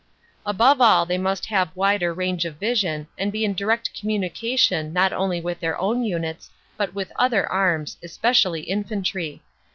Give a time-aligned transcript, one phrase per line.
[0.47, 5.13] Above all they must have wider range of vision and be in direct communication not
[5.13, 9.43] only with their own units but with other arms, especially infantry.